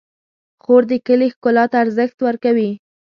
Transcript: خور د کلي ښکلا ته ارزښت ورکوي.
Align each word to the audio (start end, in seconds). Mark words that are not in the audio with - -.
خور 0.63 0.83
د 0.91 0.93
کلي 1.07 1.27
ښکلا 1.33 1.65
ته 1.71 1.77
ارزښت 1.83 2.17
ورکوي. 2.23 2.71